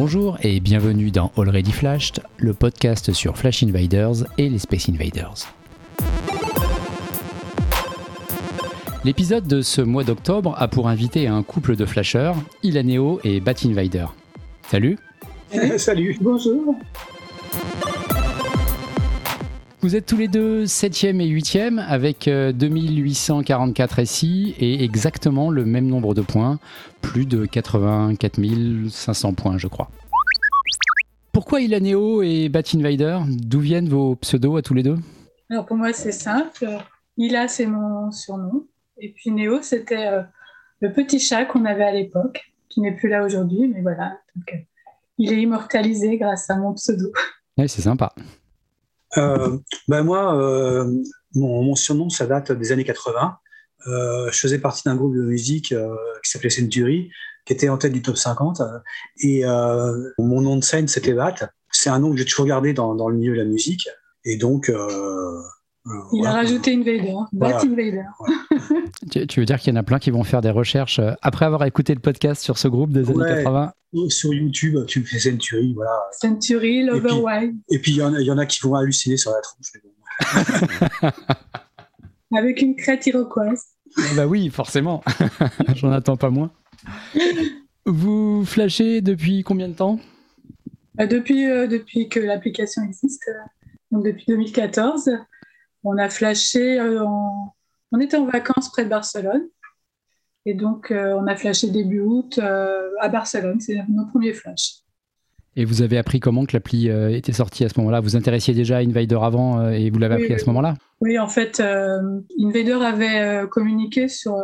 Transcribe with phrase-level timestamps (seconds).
[0.00, 5.52] Bonjour et bienvenue dans Already Flashed, le podcast sur Flash Invaders et les Space Invaders.
[9.02, 13.64] L'épisode de ce mois d'octobre a pour invité un couple de flasheurs, Ilaneo et Bat
[13.64, 14.06] Invader.
[14.68, 14.98] Salut
[15.78, 16.76] Salut Bonjour
[19.80, 25.64] Vous êtes tous les deux 7e et 8e avec euh, 2844 SI et exactement le
[25.64, 26.58] même nombre de points,
[27.00, 28.40] plus de 84
[28.90, 29.88] 500 points je crois.
[31.30, 33.20] Pourquoi Ilaneo et Bat Invader?
[33.28, 34.98] D'où viennent vos pseudos à tous les deux?
[35.48, 36.66] Alors pour moi c'est simple,
[37.16, 38.66] Ila c'est mon surnom,
[39.00, 40.22] et puis Néo c'était euh,
[40.80, 44.54] le petit chat qu'on avait à l'époque, qui n'est plus là aujourd'hui, mais voilà, donc,
[44.54, 44.58] euh,
[45.18, 47.12] il est immortalisé grâce à mon pseudo.
[47.56, 48.12] C'est sympa.
[49.16, 49.58] Euh,
[49.88, 50.84] ben moi, euh,
[51.34, 53.36] mon, mon surnom, ça date des années 80.
[53.86, 57.10] Euh, je faisais partie d'un groupe de musique euh, qui s'appelait Century,
[57.46, 58.60] qui était en tête du top 50.
[58.60, 58.78] euh,
[59.20, 59.44] et
[60.18, 61.34] mon nom de scène, c'était Bat.
[61.70, 63.88] C'est un nom que j'ai toujours gardé dans, dans le milieu de la musique.
[64.24, 64.70] Et donc,
[66.12, 66.30] Il voilà.
[66.30, 67.56] a rajouté Invader, Voilà.
[67.58, 68.02] Bat Invader.
[69.10, 71.12] Tu, tu veux dire qu'il y en a plein qui vont faire des recherches euh,
[71.22, 73.42] après avoir écouté le podcast sur ce groupe des années Ouais.
[73.44, 73.72] 80
[74.08, 75.90] Sur YouTube, tu fais Century, voilà.
[76.12, 79.16] Century, Loverwide, Et puis, il y, en a- il y en a qui vont halluciner
[79.16, 79.72] sur la tronche.
[82.36, 83.62] avec une crête iroquoise.
[84.16, 85.02] Bah oui, forcément.
[85.76, 86.50] J'en attends pas moins.
[87.86, 89.98] Vous flashez depuis combien de temps?
[91.00, 93.32] Euh, Depuis, euh, depuis que l'application existe, euh,
[93.92, 95.10] donc depuis 2014,
[95.88, 97.54] on a flashé, euh, en-
[97.92, 99.42] on était en vacances près de Barcelone,
[100.46, 104.82] et donc euh, on a flashé début août euh, à Barcelone, c'est nos premiers flashs.
[105.56, 108.00] Et vous avez appris comment que l'appli euh, était sortie à ce moment-là?
[108.00, 110.74] Vous intéressiez déjà à Invader avant euh, et vous l'avez Oui, appris à ce moment-là?
[111.00, 114.36] Oui, en fait, euh, Invader avait communiqué sur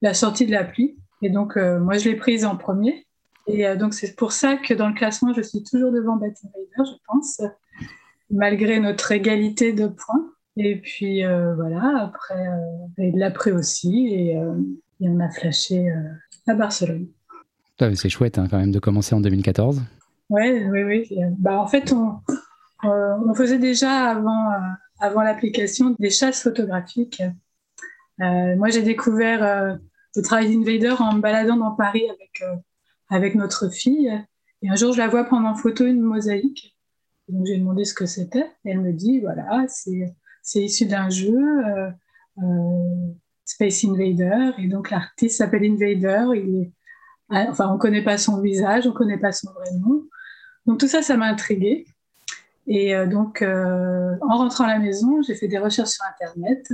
[0.00, 0.96] la sortie de l'appli.
[1.22, 3.06] Et donc, moi, je l'ai prise en premier.
[3.48, 6.90] Et donc, c'est pour ça que dans le classement, je suis toujours devant Bat Invader,
[6.92, 7.40] je pense,
[8.30, 10.24] malgré notre égalité de points.
[10.62, 14.08] Et puis, euh, voilà, après, euh, et de l'après aussi.
[14.08, 14.52] Et, euh,
[15.00, 16.02] et on a flashé euh,
[16.46, 17.06] à Barcelone.
[17.78, 19.80] Ah, C'est chouette hein, quand même de commencer en 2014.
[20.28, 21.08] Ouais, oui, oui.
[21.38, 22.20] Bah, en fait, on,
[22.82, 24.50] on faisait déjà avant,
[25.00, 27.22] avant l'application des chasses photographiques.
[28.18, 29.78] Moi, j'ai découvert
[30.14, 32.44] le travail d'Invader en me baladant dans Paris avec,
[33.08, 34.12] avec notre fille.
[34.60, 36.76] Et un jour, je la vois prendre en photo une mosaïque.
[37.28, 38.46] Donc, j'ai demandé ce que c'était.
[38.66, 41.90] Et elle me dit, voilà, c'est c'est issu d'un jeu, euh,
[42.38, 43.12] euh,
[43.44, 44.52] Space Invader.
[44.58, 46.26] Et donc, l'artiste s'appelle Invader.
[46.36, 46.72] Il est,
[47.30, 50.04] ah, enfin, on ne connaît pas son visage, on ne connaît pas son vrai nom.
[50.66, 51.86] Donc tout ça, ça m'a intriguée.
[52.66, 56.68] Et euh, donc, euh, en rentrant à la maison, j'ai fait des recherches sur Internet.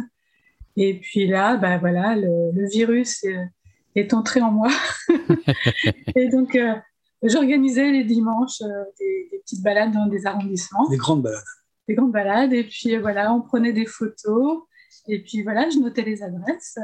[0.77, 3.49] Et puis là, bah, voilà, le, le virus est,
[3.95, 4.69] est entré en moi.
[6.17, 6.75] et donc, euh,
[7.23, 11.43] j'organisais les dimanches euh, des, des petites balades dans des arrondissements, Des grandes balades.
[11.89, 12.53] Des grandes balades.
[12.53, 14.63] Et puis euh, voilà, on prenait des photos.
[15.09, 16.79] Et puis voilà, je notais les adresses.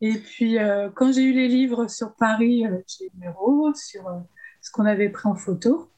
[0.00, 4.06] Et puis, euh, quand j'ai eu les livres sur Paris, euh, j'ai les numéros, sur
[4.06, 4.20] euh,
[4.62, 5.90] ce qu'on avait pris en photo.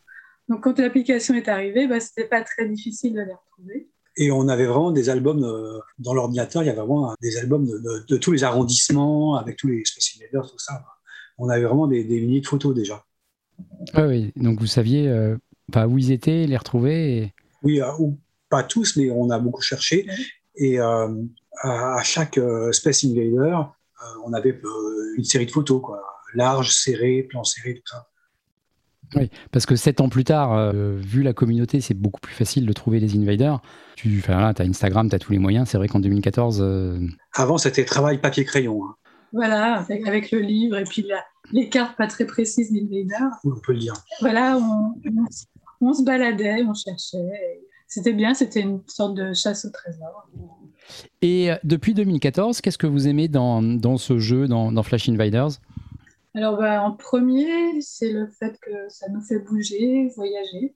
[0.49, 3.91] Donc, quand l'application est arrivée, bah, c'était pas très difficile de les retrouver.
[4.17, 7.67] Et on avait vraiment des albums euh, dans l'ordinateur, il y avait vraiment des albums
[7.67, 10.83] de, de- de tous les arrondissements, avec tous les Space tout ça.
[11.37, 13.05] On avait vraiment des, des milliers de photos déjà.
[13.93, 15.37] Ah oui, donc vous saviez euh,
[15.87, 17.19] où ils étaient, les retrouver.
[17.19, 20.07] et- Oui, euh, ou pas tous, mais on a beaucoup cherché.
[20.09, 20.15] Ouais.
[20.57, 21.09] Et euh,
[21.63, 26.03] à, chaque euh, Space Invader, euh, on avait euh, une série de photos, quoi.
[26.35, 28.07] Large, serré, plan serré, tout ça.
[29.17, 32.65] Oui, parce que sept ans plus tard, euh, vu la communauté, c'est beaucoup plus facile
[32.65, 33.61] de trouver les invaders.
[33.97, 35.69] Tu as Instagram, tu as tous les moyens.
[35.69, 37.01] C'est vrai qu'en 2014, euh,
[37.35, 38.95] Avant, c'était travail papier-crayon, hein,
[39.33, 43.25] Voilà, avec, avec le livre et puis la- les cartes pas très précises d'Invader.
[43.45, 43.95] on peut le dire.
[44.21, 44.95] Voilà, on,
[45.81, 47.61] on se baladait, on cherchait.
[47.87, 50.29] C'était bien, c'était une sorte de chasse au trésor.
[51.23, 55.09] Et euh, depuis 2014, qu'est-ce que vous aimez dans, dans ce jeu, dans, dans Flash
[55.09, 55.51] Invaders?
[56.35, 60.75] Alors, bah, en premier, c'est le fait que ça nous fait bouger, voyager.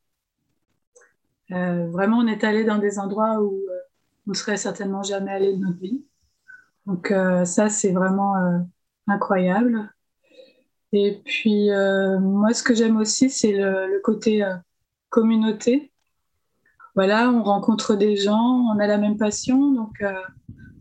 [1.53, 3.79] Euh, vraiment, on est allé dans des endroits où euh,
[4.27, 6.05] on ne serait certainement jamais allé de notre vie.
[6.87, 8.35] Donc, euh, ça, c'est vraiment
[9.07, 9.89] incroyable.
[10.93, 11.69] Et puis,
[12.21, 14.45] moi, ce que j'aime aussi, c'est le, le côté
[15.15, 15.93] communauté.
[16.97, 20.13] Voilà, on rencontre des gens, on a la même passion, donc euh,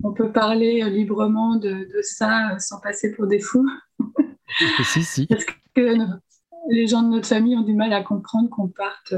[0.04, 3.70] on peut parler euh, librement de, de ça euh, sans passer pour des fous.
[4.84, 5.28] Si, si.
[5.74, 6.20] que no-
[6.70, 9.16] les gens de notre famille ont du mal à comprendre qu'on parte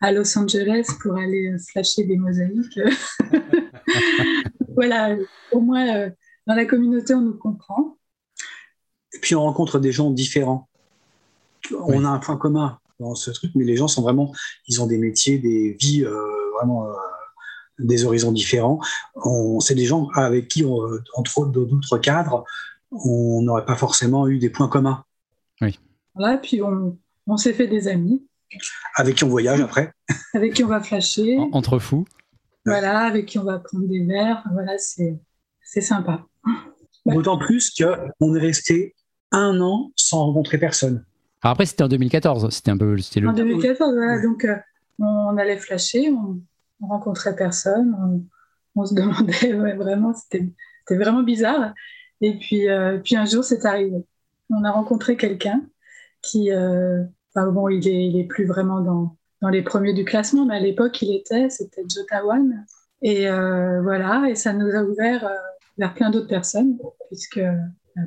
[0.00, 2.78] à Los Angeles pour aller flasher des mosaïques.
[4.76, 5.16] voilà,
[5.50, 6.08] au moins
[6.46, 7.96] dans la communauté, on nous comprend.
[9.12, 10.68] Et puis on rencontre des gens différents.
[11.72, 12.78] On a un point commun.
[13.00, 14.32] Dans ce truc, mais les gens sont vraiment,
[14.68, 16.04] ils ont des métiers, des vies
[16.54, 16.86] vraiment
[17.78, 18.80] des horizons différents.
[19.60, 22.44] C'est des gens avec qui, entre autres d'autres cadres,
[22.90, 25.04] on n'aurait pas forcément eu des points communs.
[25.60, 25.78] Oui.
[26.14, 26.96] Voilà, puis on,
[27.26, 28.26] on s'est fait des amis.
[28.94, 29.92] Avec qui on voyage après.
[30.32, 31.36] Avec qui on va flasher.
[31.52, 32.06] Entre fous.
[32.64, 34.42] Voilà, avec qui on va prendre des verres.
[34.52, 36.24] Voilà, c'est sympa.
[37.04, 38.94] D'autant plus qu'on est resté
[39.32, 41.04] un an sans rencontrer personne.
[41.46, 42.50] Alors après, c'était en 2014.
[42.50, 42.96] C'était un peu.
[42.96, 43.28] Le...
[43.28, 44.20] En 2014, voilà.
[44.20, 44.56] Donc, euh,
[44.98, 46.40] on allait flasher, on,
[46.82, 48.26] on rencontrait personne,
[48.74, 50.44] on, se demandait, vraiment, c'était
[50.90, 51.72] vraiment bizarre.
[52.20, 53.94] Et puis, euh, puis un jour, c'est arrivé.
[54.50, 55.62] On a rencontré quelqu'un
[56.20, 57.04] qui, euh,
[57.36, 60.60] bon, il est, il est plus vraiment dans, dans les premiers du classement, mais à
[60.60, 62.64] l'époque, il était, c'était Jotawan.
[63.02, 65.30] Et euh, voilà, et ça nous a ouvert
[65.78, 66.76] vers plein d'autres personnes,
[67.06, 67.38] puisque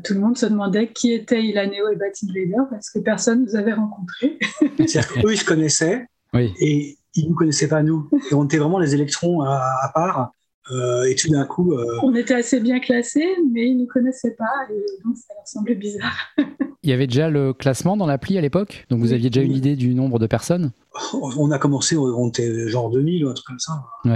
[0.04, 3.46] tout le monde se demandait qui était Ilaneo et Batin Vader, parce que personne ne
[3.46, 4.38] nous avait rencontrés.
[4.78, 6.54] C'est-à-dire qu'eux, ils se connaissaient, oui.
[6.60, 8.10] et ils ne nous connaissaient pas nous.
[8.30, 10.32] Et on était vraiment les électrons à, part.
[10.72, 11.74] Euh, et tout d'un coup.
[11.74, 14.46] Euh, on était assez bien classés, mais ils ne nous connaissaient pas.
[14.70, 16.36] Et donc, ça leur semblait bizarre.
[16.84, 19.56] Il y avait déjà le classement dans l'appli à l'époque Donc, vous aviez déjà une
[19.56, 20.72] idée du nombre de personnes
[21.20, 23.84] On a commencé, on était genre 2000 ou un truc comme ça.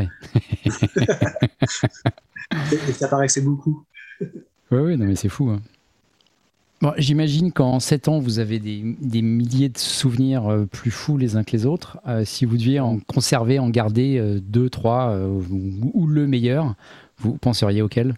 [2.71, 3.83] Et ça paraissait beaucoup.
[4.81, 5.49] Oui, non, mais c'est fou.
[5.49, 5.61] Hein.
[6.97, 11.43] J'imagine qu'en 7 ans, vous avez des, milliers de souvenirs euh, plus fous les uns
[11.43, 11.99] que les autres.
[12.07, 16.75] Euh, si vous deviez en conserver, en garder euh, deux, trois, ou, le meilleur,
[17.17, 18.15] vous penseriez auquel?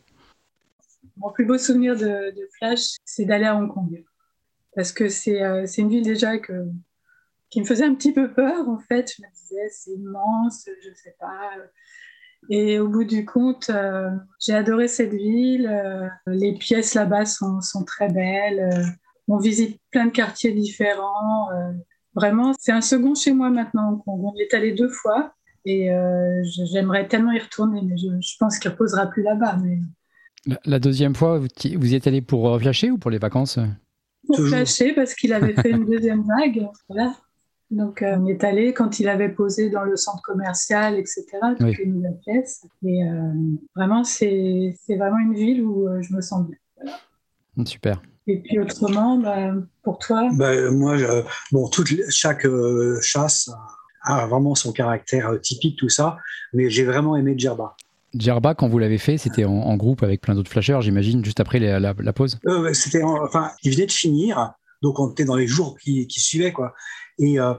[1.17, 4.03] Mon plus beau souvenir de, Flash, c'est d'aller à Hong Kong.
[4.75, 5.39] Parce que c'est
[5.77, 9.13] une ville déjà qui me faisait un petit peu peur, en fait.
[9.15, 11.51] Je me disais, c'est immense, je ne sais pas
[12.49, 14.09] et au bout du compte, euh,
[14.39, 15.67] j'ai adoré cette ville.
[15.67, 18.59] Euh, les pièces là-bas sont, sont, très belles.
[18.59, 18.83] Euh,
[19.27, 21.49] on visite plein de quartiers différents.
[22.13, 24.03] vraiment, c'est un second chez moi maintenant.
[24.05, 25.33] On, y est allé deux fois
[25.65, 25.89] et
[26.71, 29.57] j'aimerais tellement y retourner, mais je, pense qu'il ne reposera plus là-bas.
[29.63, 29.79] Mais...
[30.65, 33.57] La, deuxième fois, vous, y êtes allé pour flasher ou pour les vacances?
[34.27, 36.67] Pour flasher parce qu'il avait fait une deuxième vague.
[36.87, 37.15] Voilà.
[37.71, 41.25] Donc, euh, on est allé quand il avait posé dans le centre commercial, etc.,
[41.57, 42.65] toutes les nouvelles pièces.
[42.83, 43.33] Et euh,
[43.75, 47.65] vraiment, c'est vraiment une ville où euh, je me sens bien.
[47.65, 48.01] Super.
[48.27, 49.53] Et puis autrement, bah,
[49.83, 50.29] pour toi?
[50.33, 50.97] Bah, Moi,
[51.51, 52.47] bon, toute, chaque
[53.01, 53.51] chasse
[54.03, 56.17] a vraiment son caractère typique, tout ça,
[56.53, 57.75] mais j'ai vraiment aimé Djerba.
[58.13, 61.59] Djerba, quand vous l'avez fait, c'était en, groupe avec plein d'autres flasheurs, j'imagine, juste après
[61.59, 62.39] la, la, pause?
[62.73, 66.51] C'était, enfin, il venait de finir, donc on était dans les jours qui, qui suivaient,
[66.51, 66.73] quoi.
[67.21, 67.53] Euh,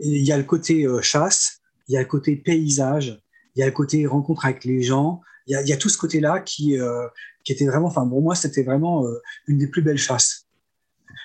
[0.00, 3.20] et il y a le côté euh, chasse, il y a le côté paysage,
[3.54, 6.40] il y a le côté rencontre avec les gens, il y a, tout ce côté-là
[6.40, 7.06] qui, euh,
[7.44, 9.04] qui était vraiment, enfin pour moi, c'était vraiment
[9.48, 10.46] une des plus belles chasses.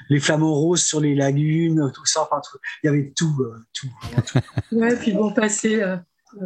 [0.10, 2.42] Les flamants roses sur les lagunes, tout ça, enfin,
[2.84, 3.36] il y avait tout,
[3.74, 3.88] tout,
[4.26, 4.40] tout.
[4.72, 5.84] Ouais, puis bon, passer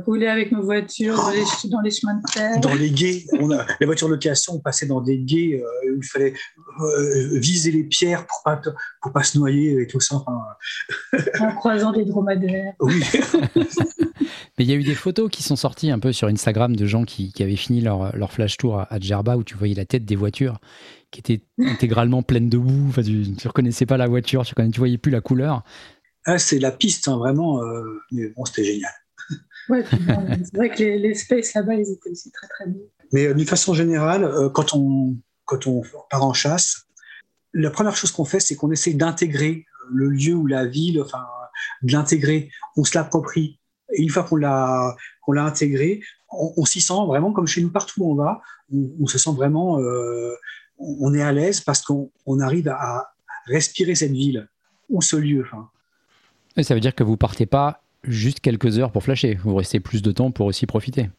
[0.06, 2.60] rouler avec nos voitures dans les, chemins de terre.
[2.60, 5.98] Dans les guets, on a, les voitures de location, on passait dans des guets où
[5.98, 6.34] il fallait
[7.34, 8.62] viser les pierres pour pas
[9.02, 10.16] pour pas se noyer et tout ça.
[11.40, 12.74] en croisant des dromadaires.
[12.80, 13.02] Oui.
[14.58, 16.86] Mais il y a eu des photos qui sont sorties un peu sur Instagram de
[16.86, 20.06] gens qui, avaient fini leur, leur, flash tour à, Djerba où tu voyais la tête
[20.06, 20.60] des voitures
[21.10, 22.88] qui étaient intégralement pleines de boue.
[22.90, 25.64] Enfin, tu ne reconnaissais pas la voiture, tu ne voyais plus la couleur.
[26.26, 27.64] Ah, c'est la piste, hein, vraiment.
[27.64, 28.92] Euh, mais bon, c'était génial.
[29.70, 29.84] Ouais,
[30.44, 32.90] c'est vrai que les, les spaces là-bas, ils étaient aussi très très beaux.
[33.12, 36.86] Mais euh, d'une façon générale, euh, quand on, quand on part en chasse,
[37.54, 41.26] la première chose qu'on fait, c'est qu'on essaie d'intégrer le lieu ou la ville, enfin,
[41.82, 43.60] de l'intégrer, on se l'approprie.
[43.94, 46.02] Et une fois qu'on l'a, qu'on l'a intégré,
[46.32, 48.42] on, s'y sent vraiment comme chez nous partout où on va.
[48.72, 50.34] On, se sent vraiment, euh,
[50.78, 53.14] on est à l'aise parce qu'on arrive à
[53.48, 54.48] respirer cette ville
[54.90, 55.46] ou ce lieu.
[56.56, 59.80] Et ça veut dire que vous partez pas juste quelques heures pour flasher, vous restez
[59.80, 61.10] plus de temps pour aussi profiter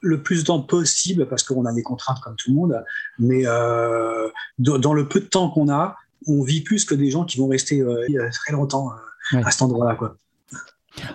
[0.00, 2.84] le plus de temps possible parce qu'on a des contraintes comme tout le monde,
[3.18, 4.28] mais euh,
[4.58, 7.48] dans le peu de temps qu'on a, on vit plus que des gens qui vont
[7.48, 8.90] rester euh, très longtemps
[9.34, 9.94] euh, à cet endroit-là.
[9.94, 10.16] Quoi.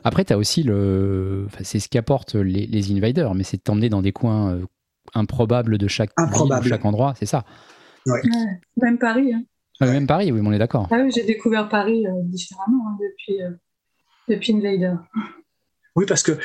[0.03, 1.47] Après, tu as aussi le.
[1.63, 4.59] c'est ce qu'apportent les, les invaders, mais c'est de t'emmener dans des coins
[5.13, 6.67] improbables de chaque, Improbable.
[6.67, 7.45] chaque endroit, c'est ça.
[8.77, 9.33] même Paris.
[9.33, 9.43] Hein.
[9.81, 10.87] même Paris, oui, on est d'accord.
[10.91, 13.39] Ah j'ai découvert Paris différemment hein, depuis,
[14.27, 14.95] depuis Invader.
[15.95, 16.37] Oui, parce que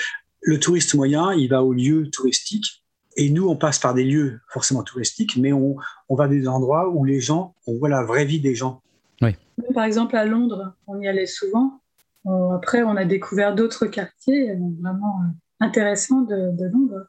[0.42, 2.84] le touriste moyen, il va aux lieux touristiques.
[3.16, 5.76] Et nous, on passe par des lieux forcément touristiques, mais on,
[6.08, 8.82] on va des endroits où les gens, on voit la vraie vie des gens.
[9.22, 9.34] Oui.
[9.74, 11.80] Par exemple, à Londres, on y allait souvent.
[12.54, 17.06] après, on a découvert d'autres quartiers euh, vraiment euh, intéressants de, Londres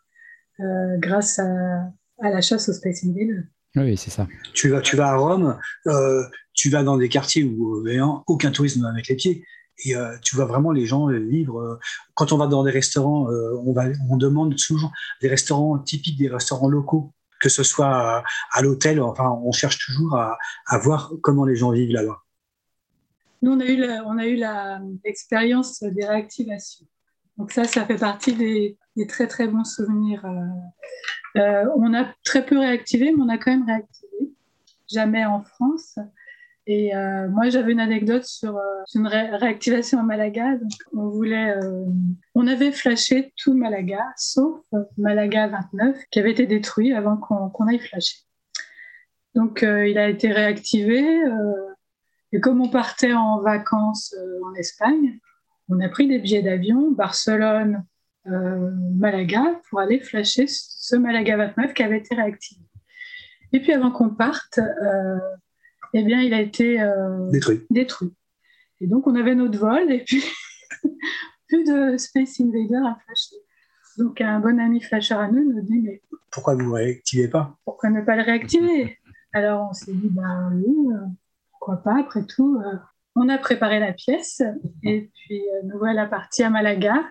[0.61, 3.43] euh, grâce à, la chasse au Space Invaders.
[3.75, 4.27] Oui, c'est ça.
[4.53, 5.59] Tu vas, tu vas à Rome,
[6.53, 7.85] tu vas dans des quartiers où
[8.25, 9.45] aucun tourisme ne va mettre les pieds.
[9.85, 9.93] Et
[10.23, 11.79] tu vois vraiment les gens vivre.
[12.15, 14.91] quand on va dans des restaurants, on, demande toujours
[15.21, 18.99] des restaurants typiques, des restaurants locaux, que ce soit à, l'hôtel.
[19.01, 22.23] Enfin, on cherche toujours à, voir comment les gens vivent là-bas.
[23.43, 24.41] Nous, on a eu, on a eu
[25.03, 26.87] l'expérience des réactivations.
[27.37, 30.25] Donc ça, ça fait partie des, très très bons souvenirs.
[30.25, 34.33] Euh, euh, on a très peu réactivé, mais on a quand même réactivé.
[34.91, 35.99] Jamais en France.
[36.69, 38.59] Et euh, moi, j'avais une anecdote sur
[38.93, 40.57] une réactivation à Malaga.
[40.93, 41.55] on voulait,
[42.35, 44.59] on avait flashé tout Malaga, sauf
[44.97, 48.17] Malaga 29, qui avait été détruit avant qu'on aille flasher.
[49.33, 51.23] Donc, il a été réactivé.
[52.33, 55.19] et comme on partait en vacances en Espagne,
[55.69, 57.85] on a pris des billets d'avion, Barcelone,
[58.27, 62.61] euh, Malaga, pour aller flasher ce Malaga 29 qui avait été réactivé.
[63.53, 65.17] Et puis avant qu'on parte, euh,
[65.93, 67.65] eh bien, il a été euh, détruit.
[67.69, 68.13] détruit.
[68.81, 70.23] Et donc, on avait notre vol et puis
[71.47, 73.35] plus de Space Invader à flasher.
[73.97, 76.01] Donc, un bon ami flasher à nous nous dit Mais
[76.31, 77.57] pourquoi vous ne réactivez pas?
[77.65, 78.97] Pourquoi ne pas le réactiver?
[79.33, 80.75] Alors, on s'est dit Bah oui,
[81.51, 82.61] pourquoi pas, après tout,
[83.17, 84.43] on a préparé la pièce
[84.83, 87.03] et puis euh, nous voilà partis à Malaga,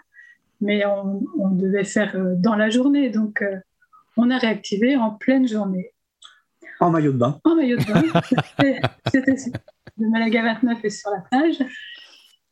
[0.61, 3.57] mais on, devait faire euh, dans la journée, donc euh,
[4.17, 5.93] on a réactivé en pleine journée.
[6.81, 7.41] En maillot de bain.
[7.45, 8.21] En maillot de bain.
[9.13, 11.59] C'était de Malaga 29 et sur la plage.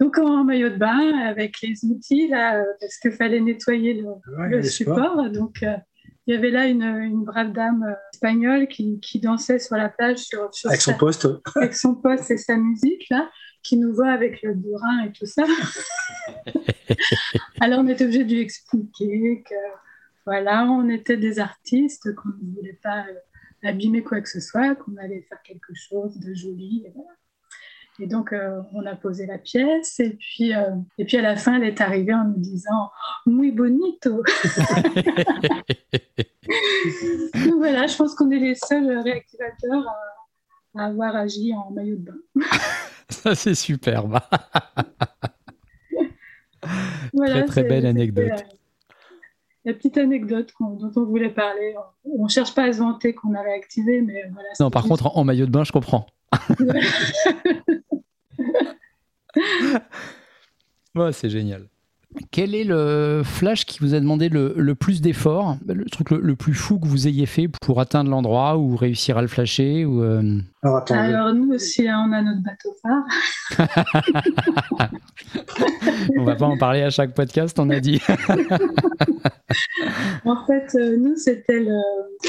[0.01, 4.03] Donc en maillot de bain avec les outils là, parce qu'il fallait nettoyer
[4.51, 5.31] le, support.
[5.31, 10.51] Donc il y avait là une, brave dame espagnole qui, dansait sur la plage sur,
[10.65, 11.29] avec son poste.
[11.55, 13.31] Avec son poste et sa musique là
[13.63, 15.45] qui nous voit avec le burin et tout ça.
[17.61, 19.55] Alors on était obligé de lui expliquer que
[20.27, 23.15] voilà, on était des artistes, qu'on ne voulait pas euh,
[23.65, 26.85] abîmer quoi que ce soit, qu'on allait faire quelque chose de joli.
[28.01, 31.37] Et, donc euh, on a posé la pièce et puis, euh, et puis à la
[31.37, 32.91] fin elle est arrivée en nous disant
[33.25, 34.11] muy bonito.
[37.35, 39.87] donc voilà, je pense qu'on est les seuls réactivateurs
[40.77, 42.19] à avoir agi en maillot de bain.
[43.09, 44.19] Ça, c'est superbe.
[47.17, 48.45] très, très belle anecdote.
[49.65, 51.75] La, petite anecdote dont on voulait parler.
[52.05, 54.49] On ne cherche pas à se vanter qu'on a réactivé, mais voilà.
[54.61, 56.07] Non, par contre, en, maillot de bain, je comprends.
[60.95, 61.69] ouais, c'est génial.
[62.31, 66.53] Quel est le flash qui vous a demandé le, plus d'efforts Le truc le, plus
[66.55, 70.39] fou que vous ayez fait pour atteindre l'endroit ou réussir à le flasher ou euh,
[70.63, 73.03] Alors, nous aussi, hein, on a notre bateau phare.
[76.17, 78.01] on va pas en parler à chaque podcast, on a dit.
[80.25, 81.81] en fait, euh, nous, c'était le,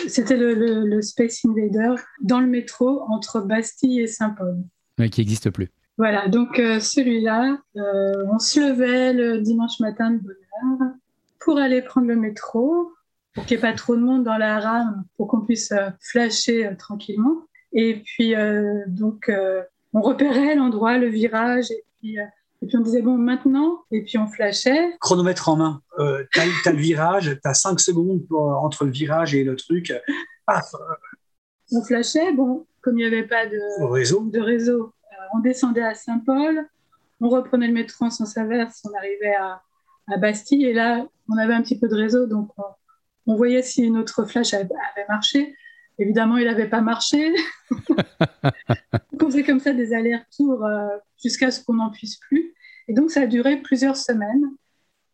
[0.08, 4.64] c'était le, Space Invader dans le métro entre Bastille et Saint-Paul.
[4.98, 5.70] Mais qui n'existe plus.
[5.98, 10.90] Voilà, donc euh, celui-là, euh, on se levait le dimanche matin de bonne heure
[11.40, 12.92] pour aller prendre le métro,
[13.34, 15.90] pour qu'il n'y ait pas trop de monde dans la rame, pour qu'on puisse euh,
[16.02, 17.44] flasher tranquillement.
[17.72, 18.34] Et puis,
[18.88, 19.30] donc,
[19.92, 24.18] on repérait l'endroit, le virage, et puis, et puis on disait, bon, maintenant, et puis
[24.18, 24.96] on flashait.
[25.02, 25.82] Chronomètre en main,
[26.32, 29.92] tu as, le virage, tu as 5 secondes entre le virage et le truc.
[30.46, 30.72] Paf
[31.74, 34.94] On flashait, bon, comme il n'y avait pas de réseau, de réseau
[35.34, 36.68] on descendait à Saint-Paul,
[37.22, 39.62] on reprenait le métro en sens inverse, on arrivait à,
[40.18, 42.52] Bastille, et là, on avait un petit peu de réseau, donc
[43.26, 44.70] on, voyait si notre flash avait,
[45.10, 45.56] marché.
[45.98, 47.34] Évidemment, il n'avait pas marché.
[47.72, 50.90] on faisait comme ça des allers-retours euh,
[51.24, 52.54] jusqu'à ce qu'on n'en puisse plus.
[52.88, 54.52] Et donc, ça a duré plusieurs semaines.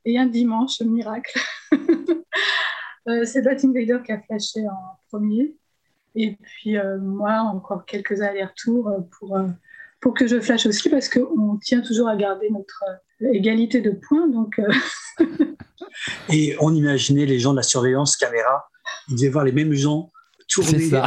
[0.03, 1.39] Et un dimanche, miracle,
[3.07, 5.55] euh, c'est Batting Vader qui a flashé en premier.
[6.15, 9.37] Et puis, euh, moi, encore quelques allers-retours pour
[10.01, 12.83] pour que je flash aussi, parce qu'on tient toujours à garder notre
[13.21, 14.27] euh, égalité de points.
[14.27, 15.25] Donc, euh.
[16.29, 18.65] Et on imaginait les gens de la surveillance caméra,
[19.09, 20.11] ils devaient voir les mêmes gens
[20.49, 21.05] tourner ça.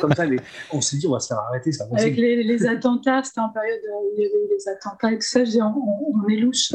[0.00, 0.26] comme ça.
[0.26, 0.38] Mais
[0.72, 1.70] on s'est dit, on va se faire arrêter.
[1.72, 5.18] Ça Avec les, attentats, c'était en période où il y avait eu les attentats et
[5.18, 6.72] tout ça, je on, on, est louche.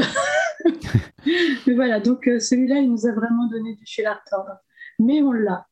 [1.68, 4.58] mais voilà, donc euh, celui-là, il nous a vraiment donné du fil à retordre.
[5.00, 5.66] Mais on l'a.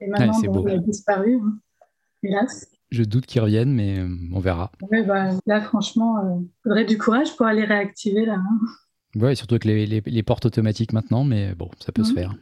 [0.00, 1.58] Et maintenant, il a disparu, hein.
[2.22, 2.66] hélas.
[2.94, 4.70] Je doute qu'ils reviennent, mais euh, on verra.
[4.88, 8.34] Bah, là, franchement, il euh, faudrait du courage pour aller réactiver là.
[8.34, 8.60] Hein.
[9.16, 12.16] Oui, surtout avec les, portes automatiques maintenant, mais bon, ça peut se mhm.
[12.16, 12.34] faire.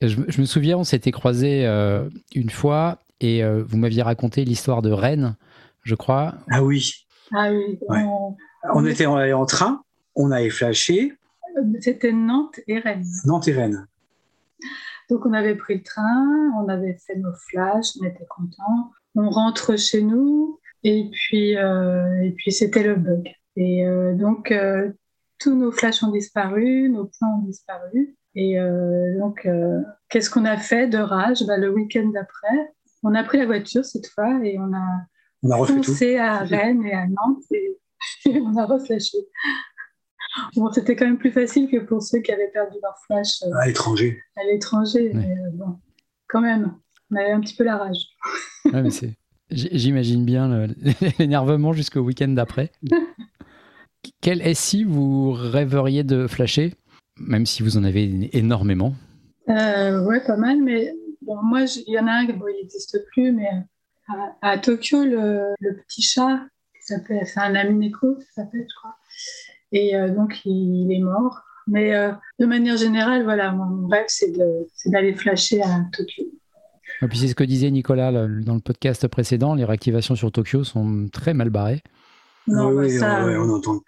[0.00, 4.90] Je, me souviens, on s'était croisés euh, une fois et vous m'aviez raconté l'histoire de
[4.90, 5.36] Rennes,
[5.82, 6.34] je crois.
[6.50, 6.92] Ah oui.
[7.34, 7.78] Ah oui.
[8.72, 9.82] On, était en, train,
[10.14, 11.12] on avait flashé.
[11.80, 13.04] C'était Nantes et Rennes.
[13.24, 13.86] Nantes et Rennes.
[15.10, 19.30] Donc on avait pris le train, on avait fait nos flashs, on était contents on
[19.30, 23.28] rentre chez nous et puis, euh, et puis c'était le bug.
[23.56, 23.84] Et
[24.14, 24.54] donc,
[25.40, 28.16] tous nos flashs ont disparu, nos points ont disparu.
[28.36, 28.56] Et
[29.18, 29.48] donc,
[30.08, 31.44] qu'est-ce qu'on a fait de rage?
[31.44, 32.72] Bah, Le week-end d'après,
[33.02, 34.86] on a pris la voiture cette fois et on a,
[35.42, 39.18] on a foncé à Rennes et à Nantes et, on a reflashé.
[40.54, 43.66] Bon, c'était quand même plus facile que pour ceux qui avaient perdu leur flash à
[43.66, 44.20] l'étranger.
[44.36, 45.78] À l'étranger, mais bon,
[46.28, 46.76] quand même,
[47.10, 48.08] on avait un petit peu la rage.
[49.50, 50.66] J'imagine bien
[51.18, 52.70] l'énervement jusqu'au week-end d'après.
[54.20, 56.74] Quel SI vous rêveriez de flasher,
[57.18, 58.94] même si vous en avez énormément?
[59.48, 62.98] Euh, Ouais, pas mal, mais bon, moi, il y en a un, bon, il n'existe
[63.12, 63.48] plus, mais
[64.42, 65.54] à, Tokyo, le,
[65.86, 66.40] petit chat,
[66.80, 68.96] c'est un ami Neko, ça s'appelle, je crois,
[69.72, 71.42] et euh, donc il, est mort.
[71.66, 74.32] Mais euh, de manière générale, voilà, mon rêve, c'est
[74.86, 76.24] d'aller flasher à Tokyo.
[77.02, 80.64] Et puis c'est ce que disait Nicolas dans le podcast précédent, les réactivations sur Tokyo
[80.64, 81.82] sont très mal barrées.
[82.46, 83.24] Non, oui, ça...
[83.24, 83.80] on entend.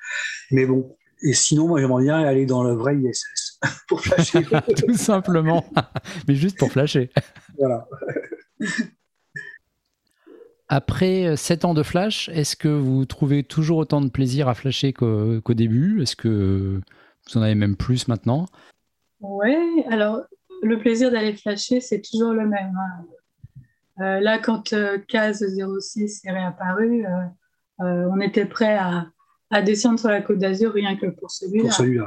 [0.50, 4.42] Mais bon, et sinon, moi, j'aimerais bien aller dans le vrai ISS pour flasher.
[4.86, 5.64] Tout simplement.
[6.28, 7.10] Mais juste pour flasher.
[7.58, 7.86] Voilà.
[10.68, 14.92] Après 7 ans de flash, est-ce que vous trouvez toujours autant de plaisir à flasher
[14.92, 16.00] qu'au début?
[16.00, 16.80] Est-ce que
[17.26, 18.46] vous en avez même plus maintenant?
[19.20, 20.20] Oui, alors
[20.62, 22.76] le plaisir d'aller flasher, c'est toujours le même.
[22.76, 23.04] Hein.
[24.00, 29.06] Euh, là, quand euh, CAS 06 est réapparu, euh, on était prêt à,
[29.62, 31.64] descendre sur la côte d'Azur rien que pour celui-là.
[31.64, 32.06] Pour celui-là,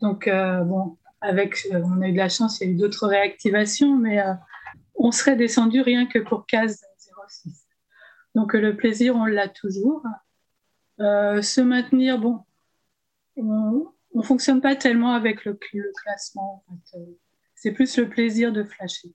[0.00, 3.96] Donc, bon, avec, on a eu de la chance, il y a eu d'autres réactivations,
[3.96, 4.22] mais
[4.94, 6.82] on serait descendu rien que pour CAS
[7.28, 7.66] 06.
[8.34, 10.02] Donc, le plaisir, on l'a toujours.
[10.98, 12.40] se maintenir, bon,
[13.36, 16.62] on ne fonctionne pas tellement avec le, classement.
[16.68, 16.98] En fait
[17.62, 19.12] c'est plus le plaisir de flasher.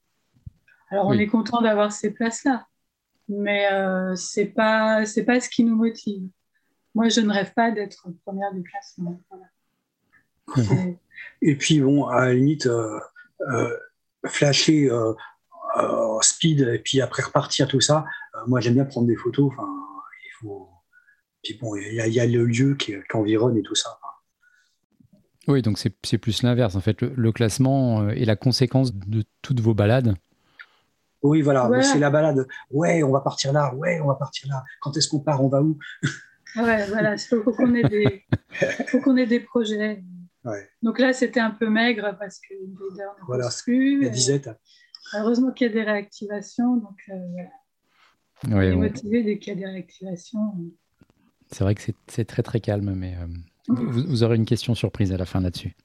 [0.89, 2.65] Alors on est content d'avoir ces places-là,
[3.27, 6.29] mais euh, c'est pas c'est pas ce qui nous motive.
[6.95, 9.21] Moi, je ne rêve pas d'être première du classement.
[11.41, 12.97] Et puis bon, à la limite, euh,
[13.51, 13.77] euh,
[14.25, 14.89] flasher
[16.21, 18.05] speed et puis après repartir tout ça.
[18.47, 19.51] moi, j'aime bien prendre des photos.
[19.51, 19.69] Enfin,
[20.25, 20.69] il faut.
[21.43, 23.99] Puis bon, il y, a le lieu qui, qui environne et tout ça.
[25.47, 26.75] Oui, donc c'est plus l'inverse.
[26.75, 30.15] En fait, le, classement euh, est la conséquence de toutes vos balades.
[31.23, 32.47] Oui, voilà, c'est la balade.
[32.69, 33.73] Ouais, on va partir là.
[33.75, 34.63] Ouais, on va partir là.
[34.81, 35.77] Quand est-ce qu'on part On va où?
[36.55, 38.25] Ouais, voilà, il faut, qu'on ait, des...
[39.03, 40.03] qu'on ait des projets.
[40.81, 44.01] Donc là, c'était un peu maigre parce que leader ne voilà, plus.
[44.01, 44.49] La disette.
[45.13, 46.77] Heureusement qu'il y a des réactivations.
[46.77, 47.43] Donc, euh,
[48.49, 50.53] on est motivé dès qu'il y a des réactivations.
[51.51, 53.15] C'est vrai que c'est très très calme, mais.
[53.15, 53.27] Euh,
[53.67, 55.75] vous, aurez une question surprise à la fin là-dessus.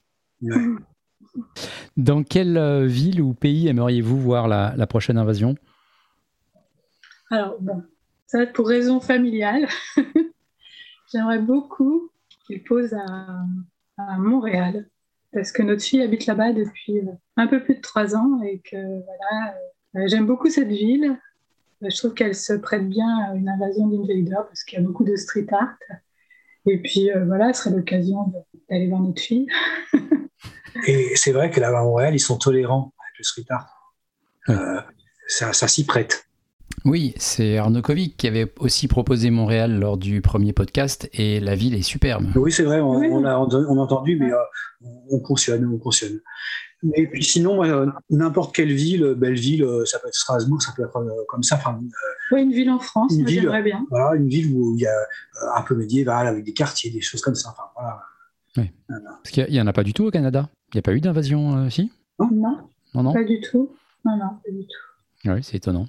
[1.97, 5.55] Dans quelle euh, ville ou pays aimeriez-vous voir la, prochaine invasion?
[7.31, 7.83] Alors, bon,
[8.27, 9.67] ça va être pour raison familiale.
[11.11, 12.09] J'aimerais beaucoup
[12.45, 14.89] qu'il pose à, Montréal,
[15.31, 18.59] parce que notre fille habite là-bas depuis euh, un peu plus de trois ans et
[18.59, 19.55] que voilà,
[19.95, 21.17] euh, j'aime beaucoup cette ville.
[21.81, 25.03] Je trouve qu'elle se prête bien à une invasion d'Invader parce qu'il y a beaucoup
[25.03, 25.77] de street art.
[26.65, 28.31] Et puis euh, voilà, ce serait l'occasion
[28.69, 29.47] d'aller voir notre fille.
[30.87, 33.93] et c'est vrai que là-bas à Montréal, ils sont tolérants avec le street art.
[34.49, 34.81] Euh,
[35.27, 36.27] ça, s'y prête.
[36.85, 41.55] Oui, c'est Arnaud Kovic qui avait aussi proposé Montréal lors du premier podcast et la
[41.55, 42.25] ville est superbe.
[42.35, 44.37] Oui, c'est vrai, on, a, entendu, mais euh,
[45.09, 46.19] on cautionne, on cautionne.
[46.95, 47.61] Et puis sinon,
[48.09, 51.55] n'importe quelle ville, Belleville, euh, ça peut être Strasbourg, ça peut être euh, comme ça.
[51.55, 51.79] Enfin,
[52.31, 53.85] oui, une ville en France, j'aimerais bien.
[53.89, 57.01] Voilà, une ville où il y a euh, un peu médiéval, avec des quartiers, des
[57.01, 57.49] choses comme ça.
[57.51, 58.01] Enfin, voilà.
[58.57, 58.71] Oui.
[58.87, 60.49] Parce qu'il n'y en a pas du tout au Canada.
[60.73, 61.91] Il n'y a pas eu d'invasion ici?
[62.19, 62.29] Non.
[62.31, 62.57] non.
[62.95, 63.75] Non, Pas du tout.
[64.05, 65.31] Non, non, pas du tout.
[65.31, 65.87] Oui, c'est étonnant.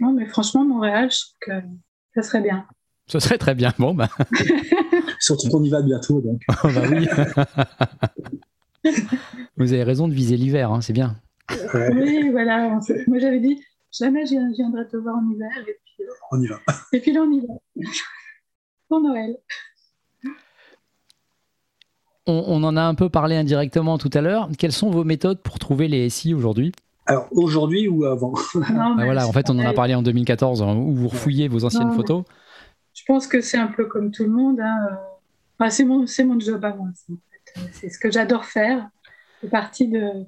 [0.00, 1.66] Non, mais franchement, Montréal, je trouve que
[2.14, 2.66] ça serait bien.
[3.06, 3.72] Ce serait très bien.
[3.78, 4.08] Bon, bah.
[5.20, 6.40] Surtout qu'on y va bientôt, donc.
[6.48, 7.06] Oh, bah oui.
[9.56, 11.16] Vous avez raison de viser l'hiver, hein, c'est bien.
[11.74, 12.78] Oui, voilà.
[13.06, 15.50] Moi, j'avais dit, jamais je viendrai te voir en hiver.
[15.60, 16.60] Et puis, euh, on y va.
[16.92, 17.54] Et puis là, on y va.
[18.88, 19.36] Pour Noël.
[22.26, 24.48] On, en a un peu parlé indirectement tout à l'heure.
[24.56, 26.70] Quelles sont vos méthodes pour trouver les SI aujourd'hui?
[27.06, 28.32] Alors aujourd'hui ou avant?
[28.78, 31.64] Ah, Voilà, en fait, on en a parlé en 2014 hein, où vous refouillez vos
[31.64, 32.22] anciennes photos.
[32.94, 34.60] Je pense que c'est un peu comme tout le monde.
[34.60, 35.68] Hein.
[35.68, 36.88] c'est mon, mon job à moi.
[37.72, 38.88] C'est ce que j'adore faire.
[39.40, 40.26] C'est partie de,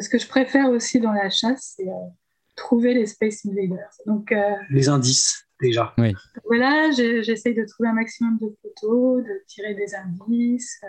[0.00, 2.08] ce que je préfère aussi dans la chasse, c'est euh,
[2.56, 3.90] trouver les Space Invaders.
[4.06, 5.94] Donc, euh, les indices, déjà.
[5.98, 6.14] Oui.
[6.44, 10.80] Voilà, j'essaye de trouver un maximum de photos, de tirer des indices,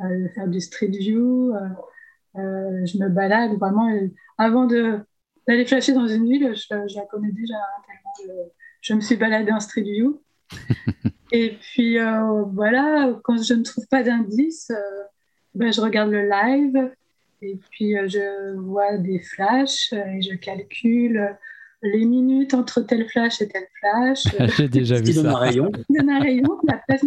[0.00, 1.54] euh, de faire du street view.
[2.34, 3.90] je me balade vraiment.
[4.38, 9.16] avant d'aller flasher dans une ville, je, la connais déjà hein, tellement je, me suis
[9.16, 10.22] baladée en street view.
[11.32, 11.98] Et puis
[12.52, 14.70] voilà, quand je ne trouve pas d'indice,
[15.54, 16.90] ben, je regarde le live
[17.42, 21.36] et puis je vois des flashs et je calcule
[21.82, 24.24] les minutes entre tel flash et tel flash.
[24.56, 25.30] J'ai déjà vu ça.
[25.30, 25.70] un rayon.
[25.88, 27.04] donne un rayon, la place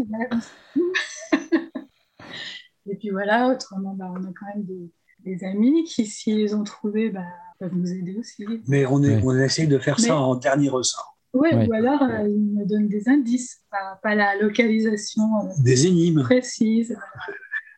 [2.90, 7.10] Et puis voilà, autrement, bah, on a quand même des, amis qui, s'ils ont trouvé,
[7.10, 7.26] bah,
[7.60, 8.46] peuvent nous aider aussi.
[8.68, 11.19] Mais on, est, on essaye de faire ça en dernier ressort.
[11.34, 13.62] Ouais, ou alors euh, ils me donnent des indices,
[14.02, 16.98] pas, la localisation euh, des énigmes précise.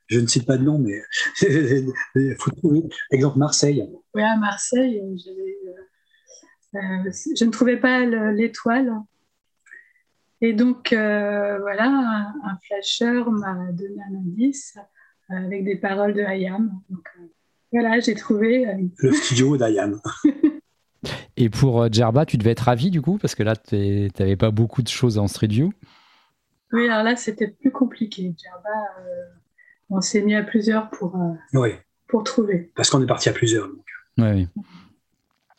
[0.08, 1.02] Je ne cite pas de nom, mais
[2.16, 2.84] il faut trouver.
[3.12, 3.90] Exemple Marseille.
[4.14, 5.02] Oui, à Marseille,
[6.76, 6.80] euh,
[7.36, 8.94] je ne trouvais pas l'étoile.
[10.42, 14.78] Et donc, voilà, un, un flasheur m'a donné un indice
[15.32, 16.72] avec des paroles de Hayam.
[16.90, 17.26] Donc, euh,
[17.72, 18.68] voilà, j'ai trouvé.
[18.68, 20.00] Euh, Le studio d'Ayam.
[21.38, 24.36] Et pour euh, Djerba, tu devais être ravi du coup, parce que là, tu n'avais
[24.36, 25.74] pas beaucoup de choses en Street View.
[26.72, 28.34] Oui, alors là, c'était plus compliqué.
[28.38, 28.70] Djerba,
[29.90, 31.20] on s'est mis à plusieurs pour,
[32.08, 32.72] pour trouver.
[32.76, 33.68] Parce qu'on est parti à plusieurs.
[33.68, 33.86] Donc.
[34.18, 34.48] oui.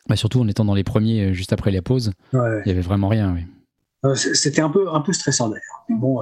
[0.08, 3.08] Bah, surtout en étant dans les premiers, juste après la pause, il n'y avait vraiment
[3.08, 3.34] rien.
[3.34, 4.16] Oui.
[4.16, 5.84] C'était un peu, un peu stressant d'ailleurs.
[5.88, 6.20] Bon,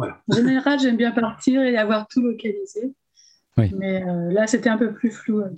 [0.00, 2.94] en général, j'aime bien partir et avoir tout localisé.
[3.56, 5.40] Mais euh, là, c'était un peu plus flou.
[5.40, 5.50] Euh,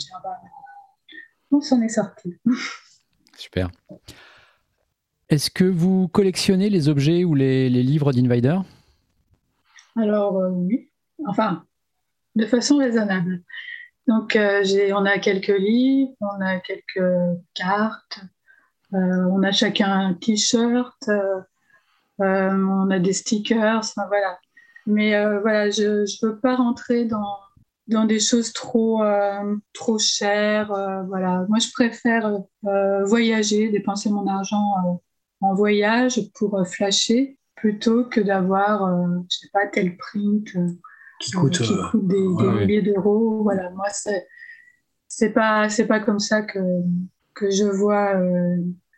[1.52, 2.36] on s'en est sorti.
[3.36, 3.70] Super.
[5.28, 8.58] Est-ce que vous collectionnez les objets ou les, livres d'Invader?
[9.96, 10.90] Alors, euh, oui.
[11.26, 11.64] Enfin,
[12.34, 13.42] de façon raisonnable.
[14.08, 18.20] Donc, on a quelques livres, on a quelques cartes,
[18.90, 21.08] on a chacun un t-shirt,
[22.20, 24.38] euh, on a des stickers, voilà.
[24.86, 27.38] Mais euh, voilà, je ne veux pas rentrer dans,
[27.88, 30.68] dans des choses trop, euh, trop chères.
[31.08, 31.44] voilà.
[31.48, 32.38] Moi, je préfère
[33.04, 35.00] voyager, dépenser mon argent
[35.40, 38.88] en voyage pour flasher plutôt que d'avoir,
[39.30, 40.48] je sais pas, tel print
[41.20, 41.62] qui coûte,
[41.94, 43.42] des, milliers d'euros.
[43.42, 43.86] Voilà, moi,
[45.08, 46.58] c'est pas, pas comme ça que,
[47.34, 48.14] que je vois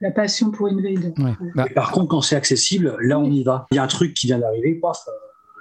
[0.04, 1.14] la passion pour une veille
[1.54, 3.66] bah, par contre, quand c'est accessible, là, on y va.
[3.70, 5.12] Il y a un truc qui vient d'arriver, paf, euh,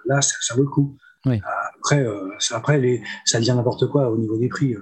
[0.06, 0.98] là, ça, vaut le coup.
[1.28, 1.38] Euh,
[1.78, 4.76] après, euh, après les, ça devient n'importe quoi au niveau des prix.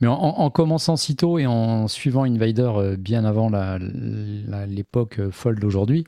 [0.00, 3.50] Mais en, commençant si tôt et en suivant Invader bien avant
[4.68, 6.06] l'époque folle d'aujourd'hui,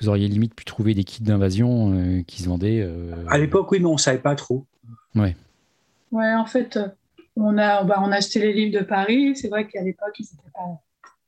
[0.00, 2.88] vous auriez limite pu trouver des kits d'invasion qui se vendaient.
[3.28, 4.66] À l'époque, oui, mais on ne savait pas trop.
[5.14, 5.36] Ouais.
[6.12, 6.78] Ouais, en fait,
[7.36, 9.36] on a, bah, on a acheté les livres de Paris.
[9.36, 10.80] C'est vrai qu'à l'époque, ils n'étaient pas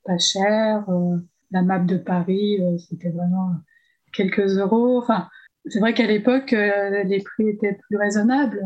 [0.06, 0.84] pas cher.
[0.88, 1.18] Euh,
[1.50, 3.54] la map de Paris, euh, c'était vraiment
[4.12, 4.98] quelques euros.
[4.98, 5.28] Enfin,
[5.68, 8.62] c'est vrai qu'à l'époque, euh, les prix étaient plus raisonnables.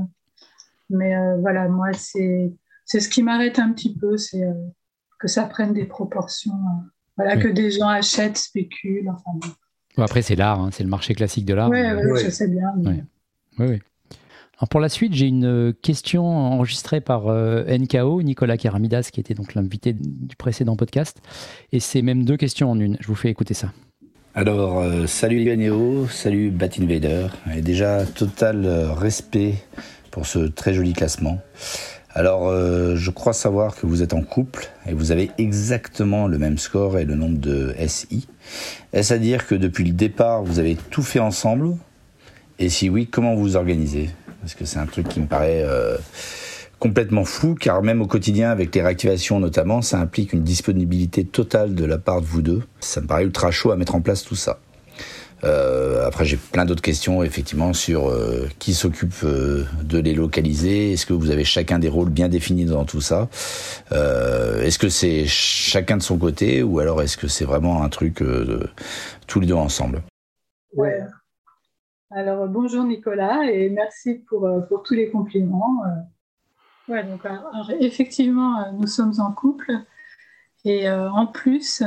[0.90, 2.52] Mais voilà, moi, c'est
[2.86, 4.42] ce qui m'arrête un petit peu, c'est
[5.20, 6.58] que ça prenne des proportions.
[7.16, 9.08] voilà, que des gens achètent, spéculent.
[9.08, 9.52] Enfin,
[9.98, 11.70] après, c'est l'art, hein, c'est le marché classique de l'art.
[11.70, 12.72] Oui, ouais, je sais bien.
[12.78, 13.02] Oui,
[13.60, 13.78] oui
[14.68, 19.34] pour la suite, j'ai une euh, question enregistrée par euh, NKO, Nicolas Keramidas, qui était
[19.34, 21.20] donc l'invité du précédent podcast.
[21.72, 22.96] Et c'est même deux questions en une.
[23.00, 23.72] Je vous fais écouter ça.
[24.34, 27.26] Alors, euh, salut Néo, salut Bat Invader.
[27.54, 28.64] Et déjà, total
[28.96, 29.54] respect
[30.12, 31.40] pour ce très joli classement.
[32.12, 32.52] Alors,
[32.96, 36.98] je crois savoir que vous êtes en couple et vous avez exactement le même score
[36.98, 38.26] et le nombre de SI.
[38.92, 41.76] Est-ce à dire que depuis le départ, vous avez tout fait ensemble?
[42.58, 44.10] Et si oui, comment vous vous organisez?
[44.40, 45.96] Parce que c'est un truc qui me paraît euh,
[46.80, 51.76] complètement fou, car même au quotidien, avec les réactivations notamment, ça implique une disponibilité totale
[51.76, 52.62] de la part de vous deux.
[52.80, 54.58] Ça me paraît ultra chaud à mettre en place tout ça.
[55.44, 60.92] Euh, après, j'ai plein d'autres questions, effectivement, sur euh, qui s'occupe de les localiser.
[60.92, 63.28] Est-ce que vous avez chacun des rôles bien définis dans tout ça?
[63.92, 68.24] Est-ce que c'est chacun de son côté, ou alors est-ce que c'est vraiment un truc
[69.26, 70.02] tous les deux ensemble?
[70.74, 71.00] Ouais.
[72.12, 75.84] Alors, bonjour Nicolas et merci euh, pour tous les compliments.
[76.90, 77.20] Euh, ouais, donc,
[77.80, 79.72] effectivement, euh, nous sommes en couple
[80.64, 81.82] et en plus,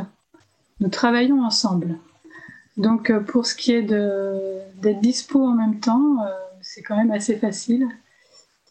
[0.79, 1.99] nous travaillons ensemble.
[2.75, 6.17] Donc, pour ce qui est d'être dispo en même temps,
[6.61, 7.87] c'est quand même assez facile.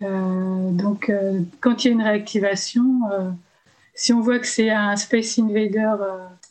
[0.00, 1.12] donc,
[1.60, 3.02] quand il y a une réactivation,
[3.94, 5.94] si on voit que c'est un Space Invader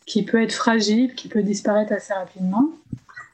[0.05, 2.69] qui peut être fragile, qui peut disparaître assez rapidement,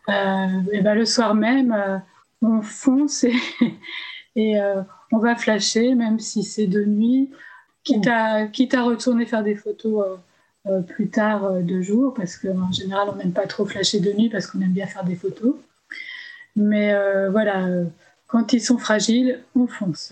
[0.09, 1.97] euh, et ben le soir même, euh,
[2.41, 3.35] on fonce et,
[4.35, 7.29] et euh, on va flasher, même si c'est de nuit,
[7.83, 10.05] quitte à, quitte à retourner faire des photos
[10.87, 14.47] plus tard de jour, parce qu'en général, on n'aime pas trop flasher de nuit parce
[14.47, 15.55] qu'on aime bien faire des photos.
[16.57, 16.93] Mais
[17.29, 17.69] voilà,
[18.27, 20.11] quand ils sont fragiles, on fonce.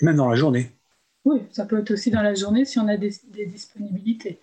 [0.00, 0.72] Même dans la journée
[1.24, 4.40] Oui, ça peut être aussi dans la journée si on a des, des disponibilités.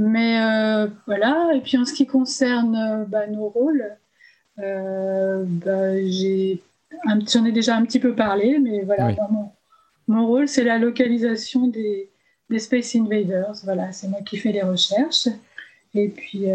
[0.00, 3.84] Mais euh, voilà, et puis en ce qui concerne euh, bah, nos rôles,
[4.56, 5.94] bah,
[7.26, 9.14] J'en ai, déjà un petit peu parlé, mais voilà,
[10.08, 12.10] mon, rôle, c'est la localisation des,
[12.48, 13.54] des, Space Invaders.
[13.64, 15.28] Voilà, c'est moi qui fais les recherches.
[15.94, 16.46] Et puis.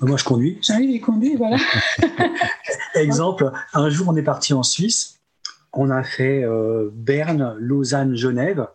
[0.00, 0.58] Moi, je conduis.
[0.62, 1.56] J'arrive, il conduit, voilà.
[2.94, 5.18] Exemple, un jour, on est parti en Suisse.
[5.72, 6.44] On a fait
[6.92, 8.66] Berne, Lausanne, Genève.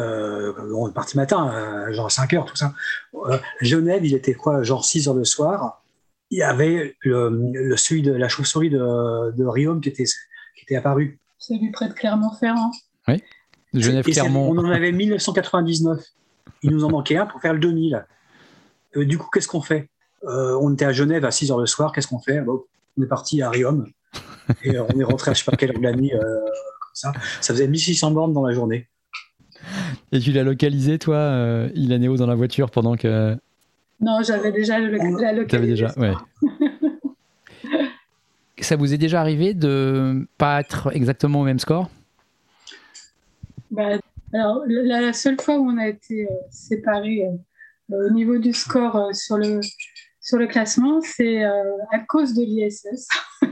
[0.00, 2.74] Euh, on est parti matin, euh, genre 5 heures, tout ça.
[3.14, 5.82] Euh, Genève, il était quoi, genre 6 heures le soir.
[6.34, 10.74] Il y avait le, celui de la chauve-souris de, de Riom qui était, qui était
[10.74, 11.20] apparu.
[11.38, 12.72] Celui près de Clermont-Ferrand.
[13.06, 13.22] Oui,
[13.72, 14.50] Genève-Clermont.
[14.50, 16.00] On en avait 1999.
[16.64, 18.04] Il nous en manquait un pour faire le 2000.
[18.96, 19.88] du coup, qu'est-ce qu'on fait?
[20.22, 22.40] On était à Genève à 6 heures le soir, qu'est-ce qu'on fait?
[22.40, 23.86] On est parti à Riom.
[24.64, 26.12] Et on est rentré à je sais pas quelle heure de la nuit.
[26.94, 27.12] ça.
[27.40, 28.88] ça faisait 1600 bornes dans la journée.
[30.12, 33.36] Et tu l'as localisé, toi, euh, Ilanéo, dans la voiture pendant que.
[34.00, 35.62] Non, j'avais déjà la localisation.
[35.62, 36.12] déjà, ouais.
[38.60, 41.90] Ça vous est déjà arrivé de pas être exactement au même score?
[43.70, 43.98] Bah,
[44.32, 47.28] Alors, la, seule fois où on a été euh, séparés
[47.92, 49.60] euh, au niveau du score sur, le,
[50.20, 53.06] sur le classement, c'est à cause de l'ISS.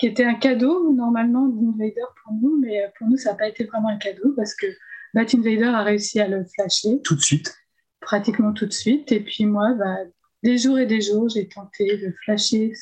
[0.00, 3.64] qui était un cadeau normalement d'Invader pour nous, mais pour nous, ça n'a pas été
[3.64, 4.66] vraiment un cadeau parce que
[5.12, 7.02] Bat Invader a réussi à le flasher.
[7.04, 7.54] Tout de suite.
[8.00, 9.12] Pratiquement tout de suite.
[9.12, 9.96] Et puis moi, bah,
[10.42, 12.72] des jours et des jours, j'ai tenté de flasher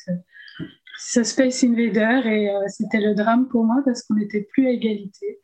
[0.97, 4.71] ce, Space Invader et euh, c'était le drame pour moi parce qu'on n'était plus à
[4.71, 5.39] égalité.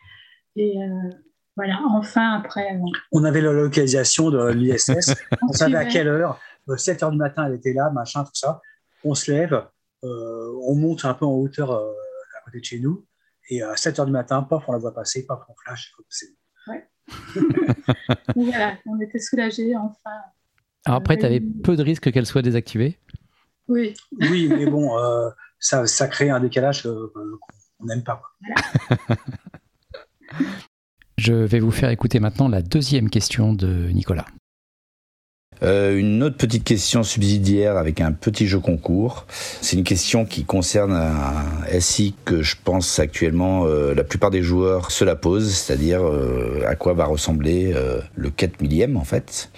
[0.55, 1.09] Et euh,
[1.55, 2.75] voilà, enfin après.
[2.75, 5.15] Euh, on avait la localisation de l'ISS.
[5.41, 6.39] on, savait à quelle heure.
[6.75, 8.59] 7 heures du matin, elle était là, machin, tout ça.
[9.03, 9.65] On se lève,
[10.01, 13.05] on monte un peu en hauteur à côté de chez nous.
[13.49, 15.93] Et à 7 heures du matin, paf, on la voit passer, paf, on flash.
[16.09, 16.34] C'est
[18.35, 20.11] voilà, on était soulagés enfin.
[20.85, 22.99] Alors après, tu avais peu de risques qu'elle soit désactivée
[23.67, 23.93] Oui.
[24.29, 27.11] Oui, mais bon, euh, ça, ça, crée un décalage euh,
[27.79, 28.21] qu'on n'aime pas.
[31.17, 34.25] Je vais vous faire écouter maintenant la deuxième question de Nicolas.
[35.63, 39.25] Euh, une autre petite question subsidiaire avec un petit jeu concours.
[39.61, 44.41] C'est une question qui concerne un SI que je pense actuellement euh, la plupart des
[44.41, 47.73] joueurs se la posent, c'est-à-dire euh, à quoi va ressembler
[48.15, 49.49] le 4 millième en fait.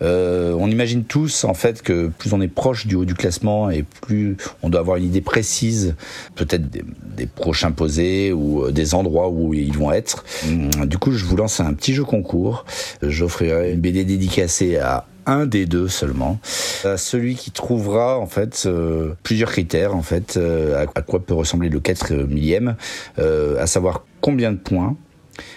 [0.00, 3.82] on imagine tous en fait que plus on est proche du haut du classement et
[3.82, 5.94] plus on doit avoir une idée précise
[6.34, 6.84] peut-être des,
[7.16, 10.24] des prochains posés ou des endroits où ils vont être.
[10.46, 12.64] Hum, du coup je vous lance un petit jeu concours.
[13.02, 16.38] J'offrirai une BD dédicacée à un des deux seulement.
[16.84, 21.34] Euh, celui qui trouvera en fait euh, plusieurs critères en fait euh, à, quoi peut
[21.34, 22.76] ressembler le 4 millième,
[23.18, 24.96] à savoir combien de points.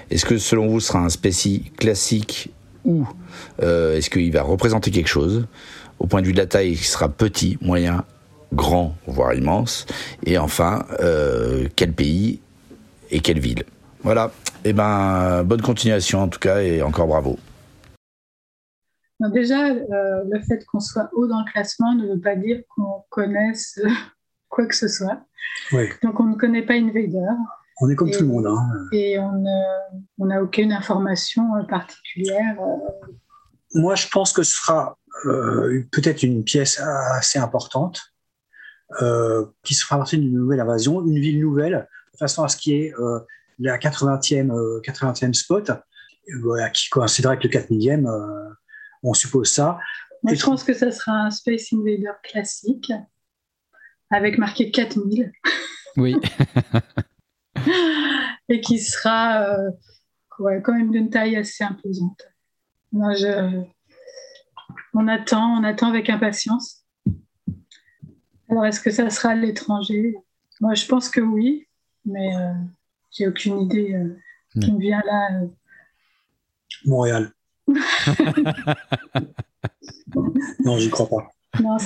[0.09, 2.51] Est-ce que selon vous sera un spéci classique
[2.85, 3.05] ou
[3.61, 5.47] est-ce qu'il va représenter quelque chose?
[5.99, 8.03] Au point de vue de la taille, il sera petit, moyen,
[8.53, 9.85] grand, voire immense.
[10.25, 10.85] Et enfin,
[11.75, 12.39] quel pays
[13.11, 13.63] et quelle ville.
[14.03, 14.31] Voilà.
[14.63, 17.37] Eh ben, bonne continuation en tout cas et encore bravo
[19.19, 23.03] déjà, euh, le fait qu'on soit haut dans le classement ne veut pas dire qu'on
[23.09, 23.79] connaisse
[24.49, 25.21] quoi que ce soit.
[26.03, 27.27] Donc, on ne connaît pas Invader.
[27.81, 28.47] On est comme tout le monde.
[28.47, 28.87] Hein.
[28.93, 32.55] Et on n'a aucune information euh, particulière.
[32.59, 33.07] Euh.
[33.73, 34.97] Moi, je pense que ce sera
[35.91, 38.01] peut-être une pièce assez importante
[39.63, 42.93] qui sera partie d'une nouvelle invasion, une ville nouvelle, de façon à ce qui est
[43.59, 45.71] la 80e, 80e spot,
[46.73, 48.07] qui coïncidera avec le 4 millième
[49.05, 49.79] on suppose ça.
[50.23, 52.91] Moi, je pense que ça sera un Space Invader classique,
[54.09, 55.31] avec marqué 4000.
[55.97, 56.15] Oui.
[58.49, 59.71] Et qui sera euh,
[60.37, 62.21] quand même d'une taille assez imposante.
[62.93, 63.67] on
[65.07, 66.83] attend, on attend avec impatience.
[68.49, 70.15] Alors, est-ce que ça sera à l'étranger?
[70.61, 71.67] Moi, je pense que oui,
[72.05, 72.53] mais euh,
[73.11, 74.15] j'ai aucune idée euh,
[74.59, 75.41] qui me vient là.
[76.85, 77.34] Montréal.
[80.63, 81.27] Non, j'y crois pas.
[81.61, 81.77] Non,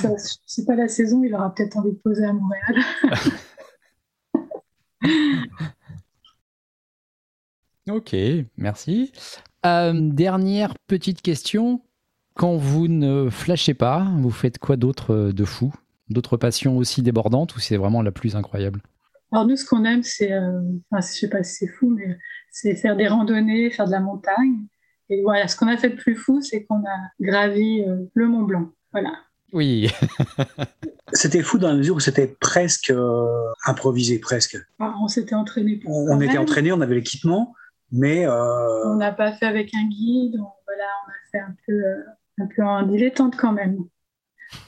[0.46, 2.82] c'est pas la saison, il aura peut-être envie de poser à Montréal.
[7.88, 8.16] ok,
[8.56, 9.12] merci.
[9.64, 11.82] Euh, dernière petite question.
[12.34, 15.72] Quand vous ne flashez pas, vous faites quoi d'autre de fou?
[16.08, 18.82] D'autres passions aussi débordantes ou c'est vraiment la plus incroyable?
[19.32, 22.18] Alors nous, ce qu'on aime, c'est, euh, enfin, je sais pas si c'est fou, mais
[22.50, 24.66] c'est faire des randonnées, faire de la montagne.
[25.10, 28.28] Et voilà, ce qu'on a fait de plus fou, c'est qu'on a gravi euh, le
[28.28, 28.70] Mont Blanc.
[28.92, 29.12] Voilà.
[29.52, 29.90] Oui.
[31.12, 33.26] c'était fou dans la mesure où c'était presque euh,
[33.66, 34.56] improvisé, presque.
[34.78, 35.80] Ah, on s'était entraîné.
[35.84, 37.56] On, était entraîné, on avait l'équipement,
[37.90, 38.24] mais.
[38.24, 40.36] Euh, on n'a pas fait avec un guide.
[40.36, 41.82] On, voilà, on a fait un peu,
[42.40, 43.78] un peu en dilettante quand même.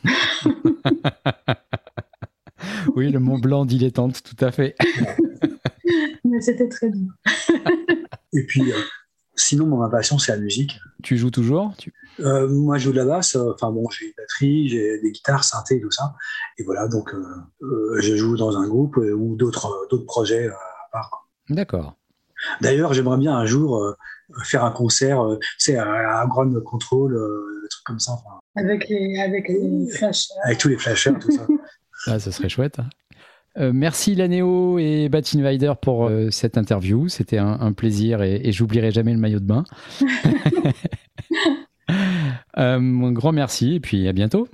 [2.96, 4.74] oui, le Mont Blanc dilettante, tout à fait.
[6.24, 7.12] Mais c'était très dur.
[8.32, 8.72] Et puis,
[9.32, 10.78] euh, sinon, ma passion, c'est la musique.
[11.02, 11.74] Tu joues toujours?
[11.78, 11.92] Tu...
[12.20, 13.36] Euh, moi, je joue de la basse.
[13.36, 16.14] Enfin, bon, j'ai une batterie, j'ai des guitares, synthé, tout ça.
[16.58, 17.14] Et voilà, donc,
[17.60, 21.28] je joue dans un groupe ou d'autres projets à part.
[21.48, 21.96] D'accord.
[22.60, 23.94] D'ailleurs, j'aimerais bien un jour
[24.44, 25.24] faire un concert,
[25.58, 27.12] c'est à, Grand Control,
[27.62, 28.12] des trucs comme ça.
[28.56, 30.34] Avec les, avec les flashers.
[30.44, 31.46] Avec tous les flashers, tout ça.
[32.06, 32.78] ah, ça serait chouette.
[33.58, 37.08] Euh, merci Lanéo et Bat Invader pour euh, cette interview.
[37.08, 39.64] C'était un, plaisir et, et j'oublierai jamais le maillot de bain.
[41.90, 44.48] euh, un grand merci et puis à bientôt.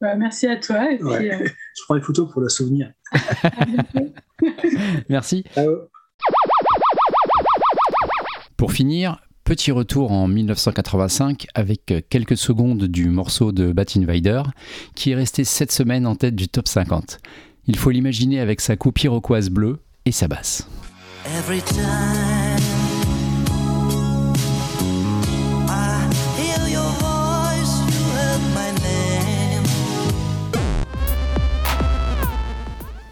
[0.00, 0.90] Bah, merci à toi.
[0.92, 1.44] Et puis, euh,
[1.76, 2.92] Je prends les photos pour le souvenir.
[5.08, 5.44] merci.
[8.56, 14.42] Pour finir, Petit retour en 1985 avec quelques secondes du morceau de Bat Invader
[14.94, 17.18] qui est resté cette semaine en tête du top 50.
[17.66, 20.66] Il faut l'imaginer avec sa coupe iroquoise bleue et sa basse.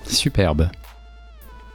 [0.06, 0.68] Superbe.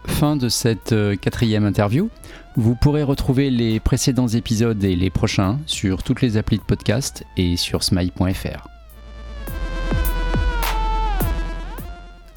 [0.06, 2.10] Fin de cette euh, quatrième interview.
[2.56, 7.24] Vous pourrez retrouver les précédents épisodes et les prochains sur toutes les applis de podcast
[7.38, 8.75] et sur smile.fr.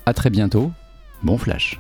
[0.09, 0.73] A très bientôt,
[1.23, 1.79] bon flash